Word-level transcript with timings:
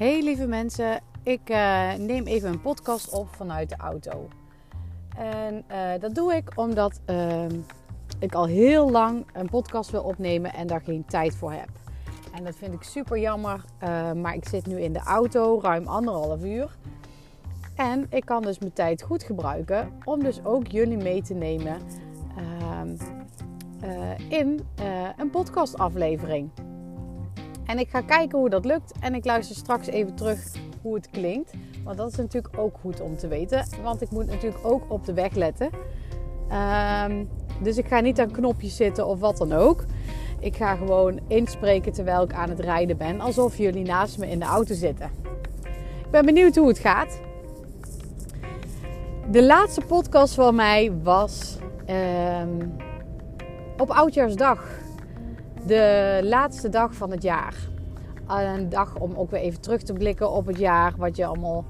Hey 0.00 0.22
lieve 0.22 0.46
mensen, 0.46 1.00
ik 1.22 1.50
uh, 1.50 1.94
neem 1.94 2.26
even 2.26 2.48
een 2.48 2.60
podcast 2.60 3.10
op 3.12 3.28
vanuit 3.34 3.68
de 3.68 3.76
auto. 3.76 4.28
En 5.16 5.64
uh, 5.70 6.00
dat 6.00 6.14
doe 6.14 6.34
ik 6.34 6.52
omdat 6.54 7.00
uh, 7.10 7.44
ik 8.18 8.34
al 8.34 8.46
heel 8.46 8.90
lang 8.90 9.26
een 9.32 9.48
podcast 9.48 9.90
wil 9.90 10.02
opnemen 10.02 10.52
en 10.52 10.66
daar 10.66 10.80
geen 10.80 11.04
tijd 11.04 11.36
voor 11.36 11.52
heb. 11.52 11.68
En 12.34 12.44
dat 12.44 12.56
vind 12.56 12.74
ik 12.74 12.82
super 12.82 13.18
jammer, 13.18 13.64
uh, 13.82 14.12
maar 14.12 14.34
ik 14.34 14.48
zit 14.48 14.66
nu 14.66 14.80
in 14.80 14.92
de 14.92 15.02
auto 15.02 15.60
ruim 15.62 15.86
anderhalf 15.86 16.44
uur. 16.44 16.76
En 17.76 18.06
ik 18.10 18.24
kan 18.24 18.42
dus 18.42 18.58
mijn 18.58 18.72
tijd 18.72 19.02
goed 19.02 19.22
gebruiken 19.22 19.92
om 20.04 20.22
dus 20.22 20.44
ook 20.44 20.66
jullie 20.66 20.96
mee 20.96 21.22
te 21.22 21.34
nemen 21.34 21.80
ehm, 22.36 22.96
in 24.28 24.60
een 25.16 25.30
podcastaflevering. 25.30 26.50
En 27.70 27.78
ik 27.78 27.88
ga 27.88 28.00
kijken 28.00 28.38
hoe 28.38 28.50
dat 28.50 28.64
lukt. 28.64 28.92
En 29.00 29.14
ik 29.14 29.24
luister 29.24 29.56
straks 29.56 29.86
even 29.86 30.14
terug 30.14 30.38
hoe 30.82 30.94
het 30.94 31.10
klinkt. 31.10 31.52
Want 31.84 31.96
dat 31.96 32.10
is 32.10 32.16
natuurlijk 32.16 32.58
ook 32.58 32.76
goed 32.80 33.00
om 33.00 33.16
te 33.16 33.28
weten. 33.28 33.66
Want 33.82 34.02
ik 34.02 34.10
moet 34.10 34.26
natuurlijk 34.26 34.64
ook 34.66 34.82
op 34.88 35.04
de 35.04 35.12
weg 35.12 35.34
letten. 35.34 35.70
Um, 37.08 37.28
dus 37.62 37.76
ik 37.76 37.86
ga 37.86 38.00
niet 38.00 38.20
aan 38.20 38.30
knopjes 38.30 38.76
zitten 38.76 39.06
of 39.06 39.20
wat 39.20 39.36
dan 39.36 39.52
ook. 39.52 39.84
Ik 40.38 40.56
ga 40.56 40.74
gewoon 40.74 41.20
inspreken 41.26 41.92
terwijl 41.92 42.22
ik 42.22 42.32
aan 42.32 42.48
het 42.48 42.60
rijden 42.60 42.96
ben. 42.96 43.20
Alsof 43.20 43.56
jullie 43.56 43.84
naast 43.84 44.18
me 44.18 44.30
in 44.30 44.38
de 44.38 44.44
auto 44.44 44.74
zitten. 44.74 45.10
Ik 46.04 46.10
ben 46.10 46.24
benieuwd 46.24 46.56
hoe 46.56 46.68
het 46.68 46.78
gaat. 46.78 47.20
De 49.30 49.44
laatste 49.44 49.80
podcast 49.80 50.34
van 50.34 50.54
mij 50.54 50.92
was 51.02 51.58
um, 51.88 52.76
op 53.78 53.90
Oudjaarsdag 53.90 54.78
de 55.66 56.20
laatste 56.22 56.68
dag 56.68 56.94
van 56.94 57.10
het 57.10 57.22
jaar. 57.22 57.54
Een 58.26 58.68
dag 58.68 58.98
om 58.98 59.14
ook 59.14 59.30
weer 59.30 59.40
even 59.40 59.60
terug 59.60 59.82
te 59.82 59.92
blikken 59.92 60.30
op 60.30 60.46
het 60.46 60.58
jaar. 60.58 60.94
Wat 60.96 61.16
je 61.16 61.26
allemaal, 61.26 61.64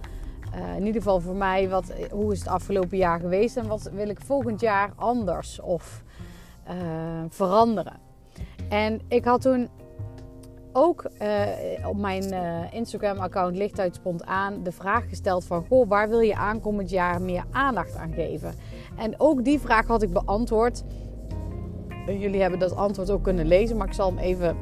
uh, 0.55 0.77
in 0.77 0.87
ieder 0.87 1.03
geval 1.03 1.20
voor 1.20 1.34
mij, 1.34 1.69
wat, 1.69 1.92
hoe 2.11 2.33
is 2.33 2.39
het 2.39 2.48
afgelopen 2.48 2.97
jaar 2.97 3.20
geweest 3.20 3.56
en 3.56 3.67
wat 3.67 3.91
wil 3.92 4.09
ik 4.09 4.20
volgend 4.20 4.61
jaar 4.61 4.92
anders 4.97 5.61
of 5.61 6.03
uh, 6.69 6.75
veranderen. 7.29 7.98
En 8.69 9.01
ik 9.09 9.25
had 9.25 9.41
toen 9.41 9.69
ook 10.73 11.11
uh, 11.23 11.89
op 11.89 11.97
mijn 11.97 12.34
Instagram-account 12.73 13.57
Lichthuid 13.57 13.95
Spontaan 13.95 14.62
de 14.62 14.73
vraag 14.73 15.09
gesteld 15.09 15.45
van... 15.45 15.67
Goh, 15.69 15.89
waar 15.89 16.09
wil 16.09 16.20
je 16.20 16.36
aankomend 16.36 16.91
jaar 16.91 17.23
meer 17.23 17.45
aandacht 17.51 17.97
aan 17.97 18.12
geven? 18.12 18.55
En 18.97 19.14
ook 19.19 19.45
die 19.45 19.61
vraag 19.61 19.86
had 19.86 20.03
ik 20.03 20.12
beantwoord 20.12 20.84
jullie 22.19 22.41
hebben 22.41 22.58
dat 22.58 22.77
antwoord 22.77 23.11
ook 23.11 23.22
kunnen 23.22 23.47
lezen, 23.47 23.77
maar 23.77 23.86
ik 23.86 23.92
zal 23.92 24.08
hem 24.08 24.19
even 24.19 24.56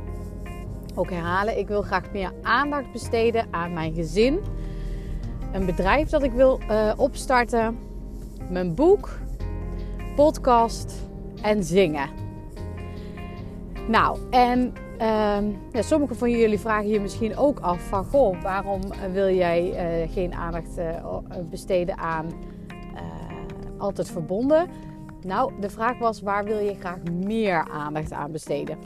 ook 0.95 1.11
herhalen. 1.11 1.59
Ik 1.59 1.69
wil 1.69 1.83
graag 1.83 2.13
meer 2.13 2.33
aandacht 2.43 2.93
besteden 2.93 3.47
aan 3.51 3.73
mijn 3.73 3.95
gezin, 3.95 4.41
een 5.53 5.67
bedrijf 5.67 6.09
dat 6.09 6.23
ik 6.23 6.33
wil 6.33 6.61
uh, 6.71 6.93
opstarten, 6.97 7.79
mijn 8.51 8.75
boek, 8.75 9.19
podcast 10.17 10.95
en 11.43 11.65
zingen. 11.65 12.09
Nou, 13.89 14.19
en 14.31 14.73
uh, 15.01 15.39
ja, 15.73 15.83
sommige 15.83 16.15
van 16.15 16.31
jullie 16.31 16.59
vragen 16.59 16.87
hier 16.87 17.01
misschien 17.01 17.37
ook 17.37 17.61
af 17.61 17.81
van... 17.81 18.05
Goh, 18.05 18.43
waarom 18.43 18.81
wil 19.13 19.35
jij 19.35 19.69
uh, 19.69 20.13
geen 20.13 20.35
aandacht 20.35 20.79
uh, 20.79 20.87
besteden 21.51 21.99
aan 21.99 22.27
altijd 23.79 24.11
verbonden? 24.11 24.69
Nou, 25.25 25.53
de 25.61 25.71
vraag 25.71 25.99
was 25.99 26.21
waar 26.21 26.45
wil 26.45 26.59
je 26.59 26.75
graag 26.75 27.03
meer 27.03 27.69
aandacht 27.71 28.13
aan 28.13 28.33
besteden? 28.33 28.79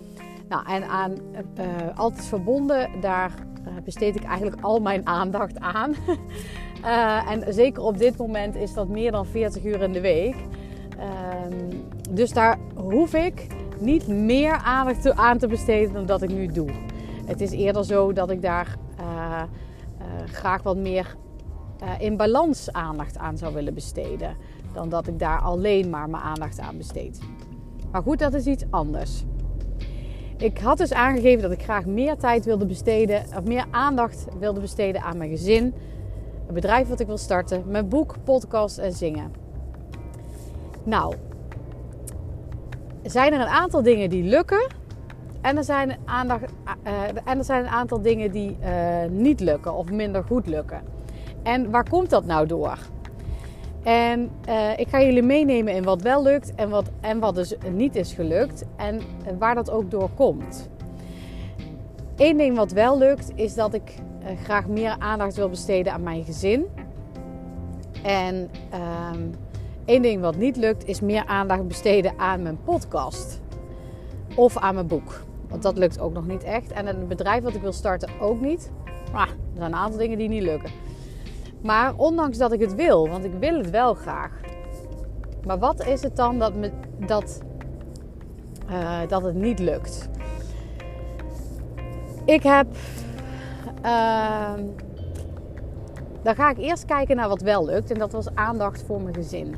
Nou, 0.49 0.67
en 0.67 0.89
aan 0.89 1.13
uh, 1.59 1.99
altijd 1.99 2.25
verbonden, 2.25 2.89
daar 3.01 3.33
uh, 3.67 3.73
besteed 3.85 4.17
ik 4.17 4.25
eigenlijk 4.25 4.63
al 4.63 4.81
mijn 4.81 5.07
aandacht 5.07 5.61
aan. 5.61 5.95
uh, 6.85 7.31
en 7.33 7.55
zeker 7.55 7.83
op 7.83 7.99
dit 7.99 8.17
moment 8.17 8.55
is 8.55 8.75
dat 8.75 8.89
meer 8.89 9.11
dan 9.11 9.27
40 9.27 9.65
uur 9.65 9.83
in 9.83 9.93
de 9.93 10.01
week. 10.01 10.37
Ehm, 10.99 11.77
dus 12.11 12.33
daar 12.33 12.59
hoef 12.75 13.15
ik 13.15 13.47
niet 13.79 14.09
meer 14.09 14.53
aandacht 14.53 15.13
aan 15.13 15.39
te 15.39 15.47
besteden 15.47 15.93
dan 15.93 16.07
dat 16.07 16.23
ik 16.23 16.31
nu 16.31 16.47
doe. 16.47 16.71
Het 17.25 17.41
is 17.41 17.51
eerder 17.51 17.85
zo 17.85 18.13
dat 18.13 18.31
ik 18.31 18.43
daar 18.43 18.77
graag 20.27 20.63
wat 20.63 20.77
meer 20.77 21.17
in 21.99 22.17
balans 22.17 22.73
aandacht 22.73 23.19
aan 23.19 23.39
zou 23.39 23.55
willen 23.55 23.75
besteden 23.75 24.37
dan 24.75 24.89
dat 24.89 25.07
ik 25.07 25.19
daar 25.19 25.41
alleen 25.41 25.91
maar 25.91 26.11
mijn 26.11 26.23
aandacht 26.23 26.61
aan 26.61 26.77
besteed. 26.77 27.21
Maar 27.91 28.03
goed, 28.03 28.19
dat 28.19 28.35
is 28.35 28.47
iets 28.47 28.65
anders. 28.71 29.25
Ik 30.37 30.59
had 30.59 30.79
dus 30.79 30.93
aangegeven 30.93 31.43
dat 31.43 31.53
ik 31.53 31.63
graag 31.63 31.87
meer 31.87 32.17
tijd 32.17 32.45
wilde 32.45 32.67
besteden, 32.67 33.23
of 33.37 33.45
meer 33.45 33.65
aandacht 33.71 34.27
wilde 34.39 34.61
besteden 34.61 35.03
aan 35.03 35.17
mijn 35.17 35.31
gezin, 35.31 35.75
het 36.45 36.55
bedrijf 36.55 36.89
wat 36.89 37.01
ik 37.01 37.07
wil 37.07 37.19
starten, 37.19 37.63
mijn 37.67 37.89
boek, 37.89 38.15
podcast 38.25 38.79
en 38.79 38.93
zingen. 38.93 39.33
Nou, 40.85 41.15
zijn 43.03 43.33
er 43.33 43.41
een 43.41 43.47
aantal 43.47 43.83
dingen 43.83 44.11
die 44.11 44.23
lukken 44.23 44.67
en 45.41 45.57
er 45.57 45.65
zijn, 45.65 45.97
aandacht, 46.05 46.53
uh, 46.87 47.03
en 47.25 47.39
er 47.39 47.45
zijn 47.45 47.63
een 47.65 47.71
aantal 47.71 48.03
dingen 48.03 48.31
die 48.31 48.57
uh, 48.61 48.69
niet 49.11 49.41
lukken 49.41 49.75
of 49.75 49.91
minder 49.91 50.25
goed 50.25 50.47
lukken. 50.47 50.83
En 51.43 51.71
waar 51.71 51.89
komt 51.89 52.11
dat 52.11 52.25
nou 52.25 52.47
door? 52.47 52.79
En 53.83 54.31
uh, 54.49 54.79
ik 54.79 54.89
ga 54.89 55.03
jullie 55.03 55.23
meenemen 55.23 55.75
in 55.75 55.83
wat 55.83 56.03
wel 56.03 56.23
lukt 56.23 56.55
en 56.55 56.69
wat, 56.69 56.91
en 57.01 57.19
wat 57.19 57.35
dus 57.35 57.55
niet 57.73 57.97
is 57.97 58.13
gelukt. 58.13 58.65
En 58.77 59.01
waar 59.39 59.55
dat 59.55 59.71
ook 59.71 59.91
door 59.91 60.11
komt. 60.15 60.71
Eén 62.17 62.37
ding 62.37 62.57
wat 62.57 62.73
wel 62.73 62.99
lukt 62.99 63.33
is 63.35 63.55
dat 63.55 63.75
ik 63.75 63.95
uh, 64.23 64.29
graag 64.45 64.67
meer 64.67 64.97
aandacht 64.99 65.37
wil 65.37 65.49
besteden 65.49 65.93
aan 65.93 66.03
mijn 66.03 66.25
gezin. 66.25 66.67
En 68.03 68.51
um, 69.15 69.35
één 69.85 70.03
ding 70.03 70.21
wat 70.21 70.37
niet 70.37 70.57
lukt 70.57 70.87
is 70.87 71.01
meer 71.01 71.27
aandacht 71.27 71.69
besteden 71.69 72.19
aan 72.19 72.43
mijn 72.43 72.59
podcast. 72.65 73.41
Of 74.35 74.57
aan 74.57 74.75
mijn 74.75 74.87
boek. 74.87 75.25
Want 75.49 75.63
dat 75.63 75.79
lukt 75.79 76.01
ook 76.01 76.13
nog 76.13 76.27
niet 76.27 76.45
echt. 76.45 76.73
En 76.73 76.87
het 76.87 77.09
bedrijf 77.09 77.43
wat 77.43 77.55
ik 77.55 77.61
wil 77.61 77.73
starten 77.73 78.09
ook 78.21 78.41
niet. 78.41 78.71
Maar 79.13 79.29
er 79.29 79.37
zijn 79.55 79.73
een 79.73 79.79
aantal 79.79 79.99
dingen 79.99 80.19
die 80.19 80.29
niet 80.29 80.43
lukken. 80.43 80.71
Maar 81.63 81.95
ondanks 81.97 82.39
dat 82.39 82.53
ik 82.53 82.61
het 82.61 82.75
wil, 82.75 83.09
want 83.09 83.25
ik 83.25 83.33
wil 83.39 83.59
het 83.59 83.71
wel 83.71 83.95
graag. 83.95 84.41
Maar 85.47 85.59
wat 85.59 85.87
is 85.87 86.03
het 86.03 86.17
dan 86.17 86.39
dat, 86.39 86.53
dat, 87.07 87.41
uh, 88.71 88.99
dat 89.09 89.23
het 89.23 89.35
niet 89.35 89.59
lukt? 89.59 90.09
Ik 92.25 92.43
heb. 92.43 92.67
Uh, 93.85 94.53
dan 96.23 96.35
ga 96.35 96.51
ik 96.51 96.59
eerst 96.59 96.85
kijken 96.85 97.17
naar 97.17 97.29
wat 97.29 97.43
wel 97.43 97.65
lukt. 97.65 97.91
En 97.91 97.99
dat 97.99 98.13
was 98.13 98.35
aandacht 98.35 98.83
voor 98.83 99.01
mijn 99.01 99.15
gezin. 99.15 99.57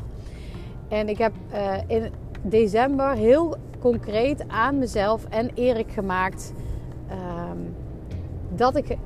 En 0.88 1.08
ik 1.08 1.18
heb 1.18 1.32
uh, 1.52 1.76
in 1.86 2.12
december 2.42 3.12
heel 3.12 3.56
concreet 3.80 4.48
aan 4.48 4.78
mezelf 4.78 5.24
en 5.28 5.50
Erik 5.54 5.92
gemaakt. 5.92 6.52
Uh, 7.10 7.14
dat 8.48 8.76
ik 8.76 8.96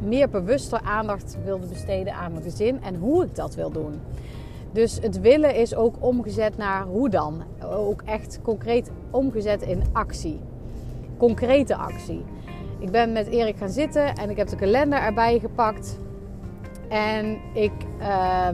meer 0.00 0.28
bewuster 0.28 0.80
aandacht 0.80 1.36
wilde 1.44 1.66
besteden 1.66 2.14
aan 2.14 2.32
mijn 2.32 2.44
gezin 2.44 2.82
en 2.82 2.94
hoe 2.94 3.24
ik 3.24 3.34
dat 3.34 3.54
wil 3.54 3.70
doen. 3.70 4.00
Dus 4.72 4.98
het 5.02 5.20
willen 5.20 5.54
is 5.54 5.74
ook 5.74 5.94
omgezet 5.98 6.56
naar 6.56 6.84
hoe 6.84 7.08
dan. 7.08 7.42
Ook 7.64 8.02
echt 8.04 8.38
concreet 8.42 8.90
omgezet 9.10 9.62
in 9.62 9.82
actie. 9.92 10.40
Concrete 11.16 11.76
actie. 11.76 12.24
Ik 12.78 12.90
ben 12.90 13.12
met 13.12 13.26
Erik 13.26 13.56
gaan 13.56 13.68
zitten 13.68 14.14
en 14.14 14.30
ik 14.30 14.36
heb 14.36 14.48
de 14.48 14.56
kalender 14.56 14.98
erbij 14.98 15.38
gepakt. 15.38 15.98
En 16.88 17.38
ik 17.54 17.72
uh, 18.00 18.48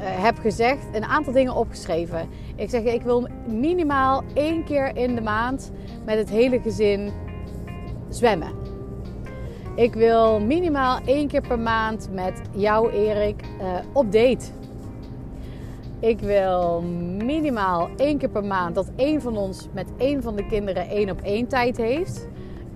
heb 0.00 0.38
gezegd, 0.38 0.84
een 0.92 1.04
aantal 1.04 1.32
dingen 1.32 1.54
opgeschreven. 1.54 2.28
Ik 2.56 2.70
zeg, 2.70 2.82
ik 2.82 3.02
wil 3.02 3.28
minimaal 3.46 4.22
één 4.34 4.64
keer 4.64 4.96
in 4.96 5.14
de 5.14 5.20
maand 5.20 5.70
met 6.04 6.18
het 6.18 6.30
hele 6.30 6.60
gezin 6.60 7.10
zwemmen. 8.08 8.59
Ik 9.80 9.94
wil 9.94 10.40
minimaal 10.40 10.98
één 11.04 11.28
keer 11.28 11.40
per 11.40 11.58
maand 11.58 12.08
met 12.12 12.40
jou, 12.56 12.90
Erik, 12.90 13.42
uh, 13.60 13.74
op 13.92 14.12
date. 14.12 14.46
Ik 15.98 16.20
wil 16.20 16.80
minimaal 17.24 17.88
één 17.96 18.18
keer 18.18 18.28
per 18.28 18.44
maand 18.44 18.74
dat 18.74 18.90
één 18.96 19.20
van 19.20 19.36
ons 19.36 19.68
met 19.72 19.86
één 19.96 20.22
van 20.22 20.36
de 20.36 20.46
kinderen 20.46 20.88
één 20.88 21.10
op 21.10 21.20
één 21.20 21.46
tijd 21.46 21.76
heeft. 21.76 22.28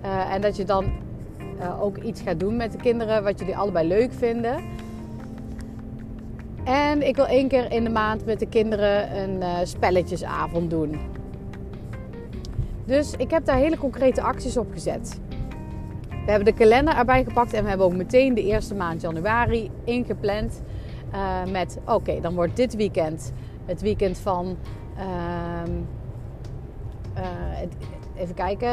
Uh, 0.03 0.33
en 0.33 0.41
dat 0.41 0.55
je 0.55 0.63
dan 0.63 0.85
uh, 1.59 1.83
ook 1.83 1.97
iets 1.97 2.21
gaat 2.21 2.39
doen 2.39 2.55
met 2.55 2.71
de 2.71 2.77
kinderen 2.77 3.23
wat 3.23 3.39
jullie 3.39 3.57
allebei 3.57 3.87
leuk 3.87 4.13
vinden. 4.13 4.63
En 6.63 7.07
ik 7.07 7.15
wil 7.15 7.27
één 7.27 7.47
keer 7.47 7.71
in 7.71 7.83
de 7.83 7.89
maand 7.89 8.25
met 8.25 8.39
de 8.39 8.47
kinderen 8.47 9.17
een 9.17 9.67
spelletjesavond 9.67 10.69
doen. 10.69 10.99
Dus 12.85 13.13
ik 13.17 13.31
heb 13.31 13.45
daar 13.45 13.57
hele 13.57 13.77
concrete 13.77 14.21
acties 14.21 14.57
op 14.57 14.67
gezet. 14.71 15.19
We 16.25 16.31
hebben 16.31 16.53
de 16.53 16.59
kalender 16.59 16.95
erbij 16.95 17.23
gepakt 17.23 17.53
en 17.53 17.63
we 17.63 17.69
hebben 17.69 17.87
ook 17.87 17.95
meteen 17.95 18.33
de 18.33 18.43
eerste 18.43 18.75
maand 18.75 19.01
januari 19.01 19.71
ingepland. 19.83 20.61
Uh, 21.13 21.51
met 21.51 21.79
oké, 21.85 22.21
dan 22.21 22.35
wordt 22.35 22.55
dit 22.55 22.75
weekend 22.75 23.31
het 23.65 23.81
weekend 23.81 24.17
van. 24.17 24.57
Uh, 24.97 25.03
uh, 27.17 28.21
even 28.21 28.35
kijken. 28.35 28.69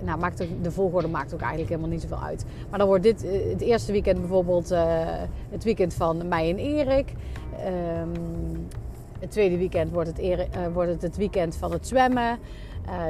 nou, 0.00 0.18
maakt 0.18 0.46
de 0.62 0.70
volgorde 0.70 1.08
maakt 1.08 1.34
ook 1.34 1.40
eigenlijk 1.40 1.70
helemaal 1.70 1.90
niet 1.90 2.02
zoveel 2.02 2.22
uit. 2.22 2.44
Maar 2.70 2.78
dan 2.78 2.88
wordt 2.88 3.02
dit 3.02 3.24
eh, 3.24 3.50
het 3.50 3.60
eerste 3.60 3.92
weekend 3.92 4.20
bijvoorbeeld 4.20 4.68
het 5.50 5.64
weekend 5.64 5.94
van 5.94 6.28
mij 6.28 6.50
en 6.50 6.58
Erik. 6.58 7.12
Um, 8.00 8.66
het 9.20 9.30
tweede 9.30 9.58
weekend 9.58 9.90
wordt 9.90 10.08
het, 10.16 10.48
wordt 10.72 10.90
het, 10.90 11.02
het 11.02 11.16
weekend 11.16 11.56
van 11.56 11.72
het 11.72 11.86
zwemmen. 11.86 12.38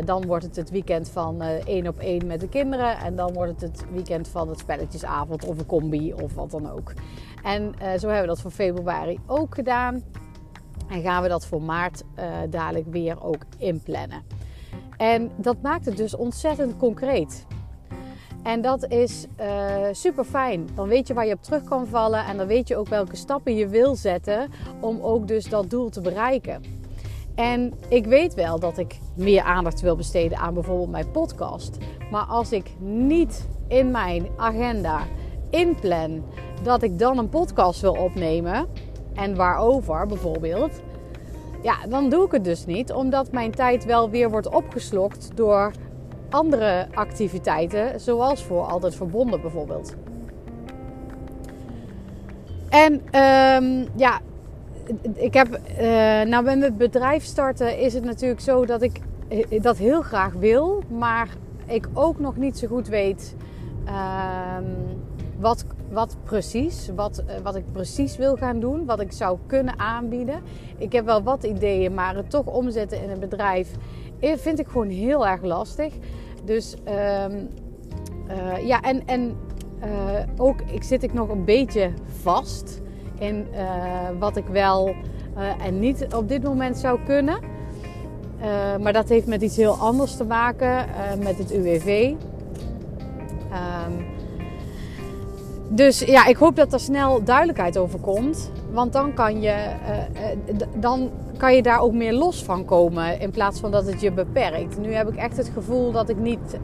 Dan 0.04 0.26
wordt 0.26 0.44
het 0.44 0.56
het 0.56 0.70
weekend 0.70 1.08
van 1.08 1.40
één 1.42 1.88
op 1.88 1.98
één 1.98 2.26
met 2.26 2.40
de 2.40 2.48
kinderen. 2.48 2.98
En 2.98 3.16
dan 3.16 3.32
wordt 3.32 3.60
het 3.60 3.70
het 3.70 3.84
weekend 3.92 4.28
van 4.28 4.48
het 4.48 4.58
spelletjesavond 4.58 5.44
of 5.44 5.58
een 5.58 5.66
combi 5.66 6.12
of 6.12 6.34
wat 6.34 6.50
dan 6.50 6.70
ook. 6.70 6.92
En 7.42 7.74
zo 7.78 8.06
hebben 8.08 8.20
we 8.20 8.26
dat 8.26 8.40
voor 8.40 8.50
februari 8.50 9.18
ook 9.26 9.54
gedaan. 9.54 10.02
En 10.88 11.02
gaan 11.02 11.22
we 11.22 11.28
dat 11.28 11.46
voor 11.46 11.62
maart 11.62 12.02
dadelijk 12.50 12.86
weer 12.90 13.24
ook 13.24 13.42
inplannen. 13.58 14.22
En 14.96 15.30
dat 15.36 15.62
maakt 15.62 15.84
het 15.84 15.96
dus 15.96 16.16
ontzettend 16.16 16.76
concreet. 16.76 17.46
En 18.42 18.60
dat 18.60 18.88
is 18.88 19.26
super 19.92 20.24
fijn. 20.24 20.68
Dan 20.74 20.88
weet 20.88 21.06
je 21.06 21.14
waar 21.14 21.26
je 21.26 21.34
op 21.34 21.42
terug 21.42 21.64
kan 21.64 21.86
vallen 21.86 22.24
en 22.24 22.36
dan 22.36 22.46
weet 22.46 22.68
je 22.68 22.76
ook 22.76 22.88
welke 22.88 23.16
stappen 23.16 23.56
je 23.56 23.68
wil 23.68 23.94
zetten 23.94 24.50
om 24.80 25.00
ook 25.00 25.28
dus 25.28 25.48
dat 25.48 25.70
doel 25.70 25.88
te 25.88 26.00
bereiken. 26.00 26.62
En 27.34 27.72
ik 27.88 28.06
weet 28.06 28.34
wel 28.34 28.58
dat 28.58 28.78
ik 28.78 28.98
meer 29.16 29.42
aandacht 29.42 29.80
wil 29.80 29.96
besteden 29.96 30.38
aan 30.38 30.54
bijvoorbeeld 30.54 30.90
mijn 30.90 31.10
podcast. 31.10 31.76
Maar 32.10 32.24
als 32.24 32.52
ik 32.52 32.70
niet 32.80 33.48
in 33.68 33.90
mijn 33.90 34.26
agenda 34.36 35.00
inplan 35.50 36.24
dat 36.62 36.82
ik 36.82 36.98
dan 36.98 37.18
een 37.18 37.28
podcast 37.28 37.80
wil 37.80 37.92
opnemen 37.92 38.66
en 39.14 39.36
waarover 39.36 40.06
bijvoorbeeld, 40.06 40.82
ja, 41.62 41.86
dan 41.88 42.08
doe 42.08 42.24
ik 42.24 42.32
het 42.32 42.44
dus 42.44 42.66
niet, 42.66 42.92
omdat 42.92 43.32
mijn 43.32 43.50
tijd 43.50 43.84
wel 43.84 44.10
weer 44.10 44.30
wordt 44.30 44.54
opgeslokt 44.54 45.30
door 45.34 45.72
andere 46.30 46.86
activiteiten, 46.94 48.00
zoals 48.00 48.42
voor 48.42 48.62
Altijd 48.62 48.94
Verbonden 48.94 49.40
bijvoorbeeld. 49.40 49.94
En 52.68 52.92
um, 52.92 53.88
ja, 53.96 54.20
ik 55.14 55.34
heb, 55.34 55.60
uh, 55.70 55.84
nou 56.30 56.44
bij 56.44 56.56
mijn 56.56 56.76
bedrijf 56.76 57.24
starten 57.24 57.78
is 57.78 57.94
het 57.94 58.04
natuurlijk 58.04 58.40
zo 58.40 58.66
dat 58.66 58.82
ik 58.82 59.00
eh, 59.28 59.62
dat 59.62 59.78
heel 59.78 60.02
graag 60.02 60.32
wil, 60.32 60.82
maar 60.88 61.28
ik 61.66 61.88
ook 61.92 62.18
nog 62.18 62.36
niet 62.36 62.58
zo 62.58 62.66
goed 62.66 62.88
weet 62.88 63.36
uh, 63.86 64.56
wat, 65.38 65.64
wat 65.90 66.16
precies, 66.24 66.90
wat, 66.96 67.18
eh, 67.26 67.36
wat 67.42 67.56
ik 67.56 67.64
precies 67.72 68.16
wil 68.16 68.36
gaan 68.36 68.60
doen, 68.60 68.84
wat 68.84 69.00
ik 69.00 69.12
zou 69.12 69.38
kunnen 69.46 69.78
aanbieden. 69.78 70.42
Ik 70.78 70.92
heb 70.92 71.04
wel 71.04 71.22
wat 71.22 71.44
ideeën, 71.44 71.94
maar 71.94 72.16
het 72.16 72.30
toch 72.30 72.46
omzetten 72.46 73.02
in 73.02 73.10
een 73.10 73.20
bedrijf 73.20 73.70
vind 74.20 74.58
ik 74.58 74.66
gewoon 74.66 74.88
heel 74.88 75.26
erg 75.26 75.42
lastig. 75.42 75.94
Dus 76.44 76.74
uh, 76.88 77.26
ja, 78.66 78.80
en, 78.80 79.06
en 79.06 79.36
ook 80.36 80.60
ik 80.60 80.82
zit 80.82 81.02
ik 81.02 81.12
nog 81.12 81.28
een 81.28 81.44
beetje 81.44 81.90
vast 82.22 82.82
in 83.26 83.46
wat 84.18 84.36
ik 84.36 84.46
wel 84.46 84.94
en 85.62 85.78
niet 85.78 86.06
op 86.14 86.28
dit 86.28 86.42
moment 86.42 86.76
zou 86.76 86.98
kunnen. 87.06 87.38
maar 88.80 88.92
dat 88.92 89.08
heeft 89.08 89.26
met 89.26 89.42
iets 89.42 89.56
heel 89.56 89.74
anders 89.74 90.16
te 90.16 90.24
maken, 90.24 90.86
met 91.22 91.38
het 91.38 91.52
UWV. 91.52 92.12
Um, 93.52 94.04
dus 95.68 95.98
ja, 95.98 96.26
ik 96.26 96.36
hoop 96.36 96.56
dat 96.56 96.72
er 96.72 96.80
snel 96.80 97.24
duidelijkheid 97.24 97.78
over 97.78 98.00
komt. 98.00 98.50
Want 98.72 98.92
dan 98.92 99.14
kan 99.14 99.40
je, 99.40 99.54
dan 100.74 101.10
kan 101.36 101.54
je 101.54 101.62
daar 101.62 101.80
ook 101.80 101.92
meer 101.92 102.12
los 102.12 102.44
van 102.44 102.64
komen. 102.64 103.20
In 103.20 103.30
plaats 103.30 103.60
van 103.60 103.70
dat 103.70 103.86
het 103.86 104.00
je 104.00 104.12
beperkt. 104.12 104.78
Nu 104.78 104.92
heb 104.92 105.08
ik 105.08 105.16
echt 105.16 105.36
het 105.36 105.50
gevoel 105.54 105.92
dat 105.92 106.08
ik 106.08 106.16
niet. 106.16 106.58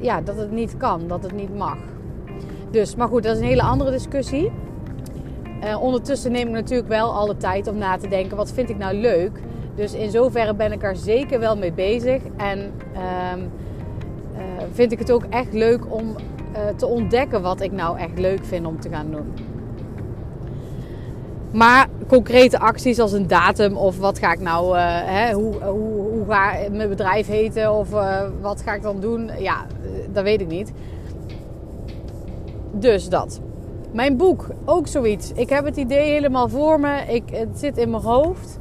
Ja, 0.00 0.20
dat 0.20 0.36
het 0.36 0.50
niet 0.50 0.76
kan, 0.76 1.08
dat 1.08 1.22
het 1.22 1.32
niet 1.32 1.56
mag. 1.56 1.78
Dus, 2.74 2.94
maar 2.94 3.08
goed, 3.08 3.22
dat 3.22 3.34
is 3.34 3.40
een 3.40 3.48
hele 3.48 3.62
andere 3.62 3.90
discussie. 3.90 4.52
ondertussen 5.80 6.32
neem 6.32 6.46
ik 6.46 6.52
natuurlijk 6.52 6.88
wel 6.88 7.12
alle 7.12 7.36
tijd 7.36 7.68
om 7.68 7.78
na 7.78 7.96
te 7.96 8.08
denken: 8.08 8.36
wat 8.36 8.52
vind 8.52 8.68
ik 8.68 8.78
nou 8.78 8.94
leuk? 8.94 9.40
Dus 9.74 9.92
in 9.92 10.10
zoverre 10.10 10.54
ben 10.54 10.72
ik 10.72 10.82
er 10.82 10.96
zeker 10.96 11.40
wel 11.40 11.56
mee 11.56 11.72
bezig. 11.72 12.22
En 12.36 12.72
ehm, 12.94 13.40
vind 14.72 14.92
ik 14.92 14.98
het 14.98 15.10
ook 15.10 15.24
echt 15.30 15.52
leuk 15.52 15.92
om 15.92 16.04
uh, 16.08 16.76
te 16.76 16.86
ontdekken 16.86 17.42
wat 17.42 17.60
ik 17.60 17.72
nou 17.72 17.98
echt 17.98 18.18
leuk 18.18 18.44
vind 18.44 18.66
om 18.66 18.80
te 18.80 18.88
gaan 18.88 19.10
doen. 19.10 19.32
Maar 21.50 21.88
concrete 22.06 22.58
acties 22.58 22.98
als 22.98 23.12
een 23.12 23.26
datum 23.26 23.76
of 23.76 23.98
wat 23.98 24.18
ga 24.18 24.32
ik 24.32 24.40
nou, 24.40 24.78
hè, 24.78 25.32
hoe, 25.32 25.54
hoe, 25.64 26.00
hoe 26.00 26.24
ga 26.28 26.52
mijn 26.70 26.88
bedrijf 26.88 27.26
heten 27.26 27.72
of 27.72 27.88
wat 28.40 28.62
ga 28.62 28.74
ik 28.74 28.82
dan 28.82 29.00
doen, 29.00 29.30
ja, 29.38 29.66
dat 30.12 30.24
weet 30.24 30.40
ik 30.40 30.48
niet. 30.48 30.72
Dus 32.78 33.08
dat. 33.08 33.40
Mijn 33.92 34.16
boek, 34.16 34.46
ook 34.64 34.86
zoiets. 34.86 35.32
Ik 35.32 35.48
heb 35.48 35.64
het 35.64 35.76
idee 35.76 36.10
helemaal 36.10 36.48
voor 36.48 36.80
me. 36.80 36.96
Ik, 37.08 37.22
het 37.30 37.58
zit 37.58 37.78
in 37.78 37.90
mijn 37.90 38.02
hoofd. 38.02 38.58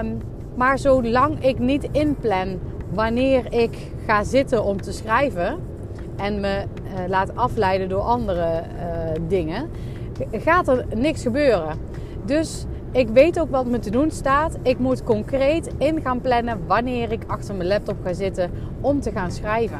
Um, 0.00 0.18
maar 0.54 0.78
zolang 0.78 1.44
ik 1.44 1.58
niet 1.58 1.88
inplan 1.92 2.58
wanneer 2.94 3.52
ik 3.52 3.92
ga 4.06 4.24
zitten 4.24 4.64
om 4.64 4.80
te 4.80 4.92
schrijven, 4.92 5.58
en 6.16 6.40
me 6.40 6.64
uh, 6.84 7.08
laat 7.08 7.36
afleiden 7.36 7.88
door 7.88 8.00
andere 8.00 8.62
uh, 8.76 9.28
dingen, 9.28 9.68
gaat 10.30 10.68
er 10.68 10.86
niks 10.96 11.22
gebeuren. 11.22 11.78
Dus 12.24 12.64
ik 12.90 13.08
weet 13.08 13.40
ook 13.40 13.50
wat 13.50 13.66
me 13.66 13.78
te 13.78 13.90
doen 13.90 14.10
staat. 14.10 14.58
Ik 14.62 14.78
moet 14.78 15.04
concreet 15.04 15.70
in 15.78 16.00
gaan 16.00 16.20
plannen 16.20 16.58
wanneer 16.66 17.12
ik 17.12 17.24
achter 17.26 17.54
mijn 17.54 17.68
laptop 17.68 17.96
ga 18.04 18.12
zitten 18.12 18.50
om 18.80 19.00
te 19.00 19.10
gaan 19.10 19.30
schrijven. 19.30 19.78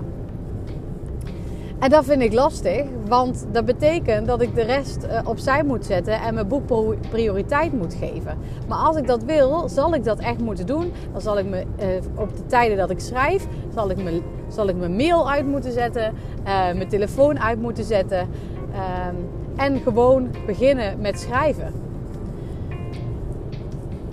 En 1.83 1.91
dat 1.91 2.05
vind 2.05 2.23
ik 2.23 2.33
lastig, 2.33 2.85
want 3.07 3.47
dat 3.53 3.65
betekent 3.65 4.27
dat 4.27 4.43
ik 4.43 4.55
de 4.55 4.63
rest 4.63 5.05
uh, 5.05 5.19
opzij 5.25 5.63
moet 5.65 5.87
zetten 5.87 6.21
en 6.21 6.35
mijn 6.35 6.49
boek 6.49 6.63
prioriteit 7.11 7.73
moet 7.73 7.95
geven. 7.95 8.39
Maar 8.69 8.79
als 8.79 8.97
ik 8.97 9.07
dat 9.07 9.25
wil, 9.25 9.69
zal 9.69 9.95
ik 9.95 10.05
dat 10.05 10.19
echt 10.19 10.39
moeten 10.39 10.67
doen. 10.67 10.93
Dan 11.13 11.21
zal 11.21 11.39
ik 11.39 11.47
me 11.47 11.65
uh, 11.81 12.21
op 12.21 12.37
de 12.37 12.47
tijden 12.47 12.77
dat 12.77 12.91
ik 12.91 13.01
schrijf, 13.01 13.47
zal 13.75 13.91
ik, 13.91 14.03
me, 14.03 14.23
zal 14.49 14.69
ik 14.69 14.77
mijn 14.77 14.97
mail 14.97 15.31
uit 15.31 15.47
moeten 15.47 15.73
zetten, 15.73 16.15
uh, 16.45 16.45
mijn 16.47 16.89
telefoon 16.89 17.41
uit 17.41 17.61
moeten 17.61 17.85
zetten 17.85 18.29
ehm, 18.73 19.15
en 19.57 19.81
gewoon 19.81 20.31
beginnen 20.47 21.01
met 21.01 21.21
schrijven. 21.21 21.73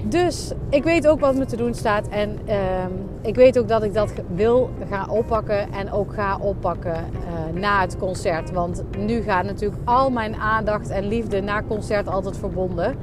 Dus 0.03 0.51
ik 0.69 0.83
weet 0.83 1.07
ook 1.07 1.19
wat 1.19 1.35
me 1.35 1.45
te 1.45 1.55
doen 1.55 1.73
staat. 1.73 2.07
En 2.07 2.39
uh, 2.47 2.55
ik 3.21 3.35
weet 3.35 3.59
ook 3.59 3.67
dat 3.67 3.83
ik 3.83 3.93
dat 3.93 4.13
wil 4.35 4.69
gaan 4.89 5.09
oppakken. 5.09 5.71
En 5.71 5.91
ook 5.91 6.13
ga 6.13 6.37
oppakken 6.37 6.95
na 7.53 7.81
het 7.81 7.97
concert. 7.97 8.51
Want 8.51 8.83
nu 8.97 9.21
gaat 9.21 9.45
natuurlijk 9.45 9.81
al 9.85 10.09
mijn 10.09 10.35
aandacht 10.35 10.89
en 10.89 11.07
liefde 11.07 11.41
naar 11.41 11.65
concert 11.67 12.07
altijd 12.07 12.37
verbonden. 12.37 12.95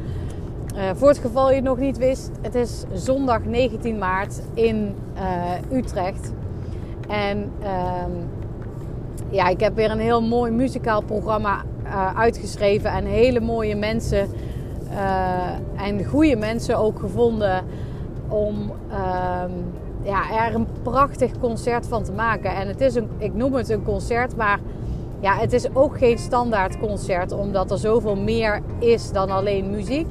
Uh, 0.75 0.83
voor 0.95 1.09
het 1.09 1.19
geval 1.19 1.49
je 1.49 1.55
het 1.55 1.65
nog 1.65 1.79
niet 1.79 1.99
wist, 1.99 2.31
het 2.43 2.55
is 2.55 2.85
zondag 2.93 3.45
19 3.45 3.99
maart 3.99 4.43
in 4.55 4.95
uh, 5.17 5.79
Utrecht. 5.79 6.33
En 7.09 7.53
ehm, 7.63 8.11
ja, 9.31 9.49
ik 9.49 9.61
heb 9.61 9.75
weer 9.75 9.91
een 9.91 9.99
heel 9.99 10.23
mooi 10.23 10.51
muzikaal 10.51 11.03
programma 11.03 11.63
uitgeschreven. 12.17 12.91
En 12.91 13.05
hele 13.05 13.41
mooie 13.41 13.77
mensen 13.77 14.29
en 15.77 16.05
goede 16.05 16.37
mensen 16.37 16.79
ook 16.79 16.99
gevonden 16.99 17.65
om 18.29 18.73
uh, 18.91 19.43
ja, 20.07 20.47
er 20.47 20.55
een 20.55 20.67
prachtig 20.83 21.39
concert 21.41 21.87
van 21.87 22.03
te 22.03 22.13
maken. 22.13 22.55
En 22.55 22.69
het 22.69 22.81
is 22.81 22.95
een, 22.95 23.09
ik 23.19 23.35
noem 23.35 23.55
het 23.55 23.69
een 23.69 23.83
concert, 23.83 24.37
maar 24.37 24.59
ja, 25.21 25.37
het 25.37 25.53
is 25.53 25.75
ook 25.75 25.99
geen 25.99 26.19
standaard 26.19 26.79
concert, 26.79 27.33
omdat 27.33 27.71
er 27.71 27.79
zoveel 27.79 28.17
meer 28.17 28.61
is 28.79 29.13
dan 29.13 29.31
alleen 29.31 29.71
muziek. 29.71 30.07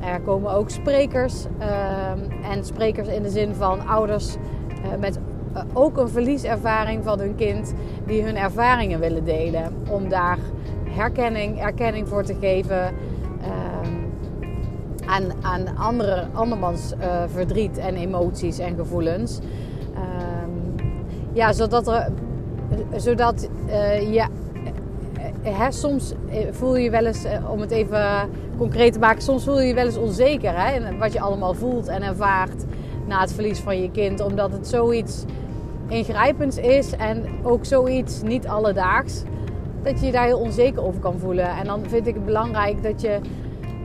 Er 0.00 0.20
komen 0.20 0.52
ook 0.52 0.70
sprekers 0.70 1.44
uh, 1.60 2.50
en 2.50 2.64
sprekers 2.64 3.08
in 3.08 3.22
de 3.22 3.30
zin 3.30 3.54
van 3.54 3.86
ouders 3.86 4.34
uh, 4.34 5.00
met 5.00 5.18
uh, 5.54 5.62
ook 5.72 5.96
een 5.96 6.08
verlieservaring 6.08 7.04
van 7.04 7.18
hun 7.18 7.34
kind 7.34 7.74
die 8.06 8.22
hun 8.22 8.36
ervaringen 8.36 9.00
willen 9.00 9.24
delen. 9.24 9.74
Om 9.90 10.08
daar 10.08 10.38
herkenning, 10.84 11.60
erkenning 11.60 12.08
voor 12.08 12.22
te 12.22 12.34
geven 12.40 12.94
aan, 15.42 15.76
andere, 15.76 16.26
andermans 16.32 16.92
uh, 17.00 17.22
verdriet 17.26 17.78
en 17.78 17.94
emoties 17.94 18.58
en 18.58 18.76
gevoelens. 18.76 19.38
Um, 19.94 20.74
ja, 21.32 21.52
zodat 21.52 21.88
er, 21.88 22.08
zodat 22.96 23.48
uh, 23.66 24.12
ja, 24.12 24.28
eh, 25.42 25.58
hè, 25.58 25.70
soms 25.70 26.14
voel 26.50 26.76
je 26.76 26.90
wel 26.90 27.06
eens, 27.06 27.26
om 27.50 27.60
het 27.60 27.70
even 27.70 28.30
concreet 28.58 28.92
te 28.92 28.98
maken, 28.98 29.22
soms 29.22 29.44
voel 29.44 29.60
je 29.60 29.66
je 29.66 29.74
wel 29.74 29.84
eens 29.84 29.96
onzeker 29.96 30.52
hè, 30.54 30.98
wat 30.98 31.12
je 31.12 31.20
allemaal 31.20 31.54
voelt 31.54 31.88
en 31.88 32.02
ervaart 32.02 32.64
na 33.06 33.20
het 33.20 33.32
verlies 33.32 33.58
van 33.58 33.82
je 33.82 33.90
kind, 33.90 34.20
omdat 34.20 34.52
het 34.52 34.66
zoiets 34.68 35.24
ingrijpends 35.88 36.56
is 36.56 36.96
en 36.96 37.24
ook 37.42 37.64
zoiets 37.64 38.22
niet 38.22 38.48
alledaags, 38.48 39.22
dat 39.82 40.00
je 40.00 40.06
je 40.06 40.12
daar 40.12 40.26
heel 40.26 40.38
onzeker 40.38 40.84
over 40.84 41.00
kan 41.00 41.18
voelen. 41.18 41.48
En 41.56 41.66
dan 41.66 41.80
vind 41.86 42.06
ik 42.06 42.14
het 42.14 42.24
belangrijk 42.24 42.82
dat 42.82 43.00
je 43.00 43.18